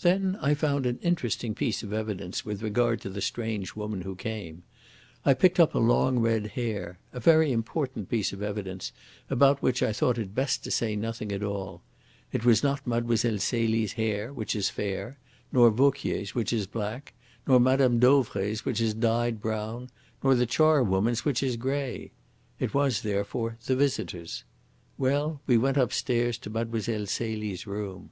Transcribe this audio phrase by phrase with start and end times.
[0.00, 4.16] "Then I found an interesting piece of evidence with regard to the strange woman who
[4.16, 4.64] came:
[5.24, 8.90] I picked up a long red hair a very important piece of evidence
[9.30, 11.80] about which I thought it best to say nothing at all.
[12.32, 13.16] It was not Mlle.
[13.38, 15.16] Celie's hair, which is fair;
[15.52, 17.14] nor Vauquier's, which is black;
[17.46, 18.00] nor Mme.
[18.00, 19.90] Dauvray's, which is dyed brown;
[20.24, 22.10] nor the charwoman's, which is grey.
[22.58, 24.42] It was, therefore, the visitor's.
[24.98, 26.80] Well, we went upstairs to Mile.
[27.06, 28.10] Celie's room."